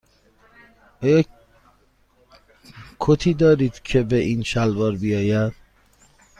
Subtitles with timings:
[1.01, 1.23] آیا
[2.99, 5.53] کتی دارید که به این شلوار بیاید؟